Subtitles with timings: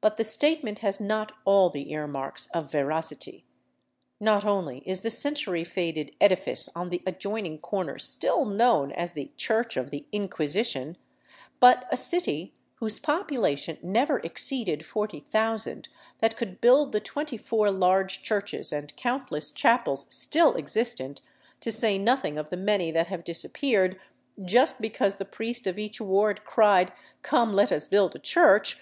[0.00, 3.44] But the statement has not all the earmarks of veracity.
[4.18, 9.36] Not only is th( century faded edifice on the adjoining corner still known as th<"
[9.36, 10.96] Church of the Inquisition,"
[11.58, 15.88] but a city whose population never ex ceeded 40,cxx)
[16.20, 21.20] that could build the twenty four large churches an( countless chapels still existent,
[21.60, 24.00] to say nothing of the many that hav< disappeared,"
[24.42, 28.78] just because the priest of each ward cried,' Come, let us build a church